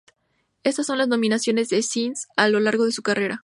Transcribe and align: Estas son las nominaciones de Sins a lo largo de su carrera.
Estas 0.63 0.87
son 0.87 0.97
las 0.97 1.07
nominaciones 1.09 1.69
de 1.69 1.83
Sins 1.83 2.27
a 2.35 2.49
lo 2.49 2.59
largo 2.59 2.85
de 2.85 2.91
su 2.91 3.03
carrera. 3.03 3.39